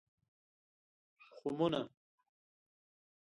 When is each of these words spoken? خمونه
خمونه 1.43 1.89